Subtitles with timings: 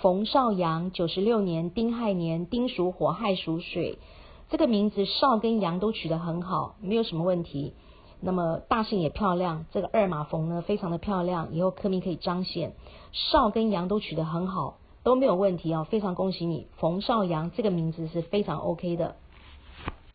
[0.00, 3.98] 冯少阳，九十六年丁亥年，丁属火，亥属水。
[4.48, 7.74] 这个名字少跟阳都取得很好，没有什么问题。
[8.18, 12.72] 那么大姓也漂亮，这个二马冯呢非常的漂亮，以后科名可以彰显。
[13.12, 19.16] 少跟阳都取得很好，都没有问题哦，非常恭喜你，冯少阳这个名字是非常 OK 的。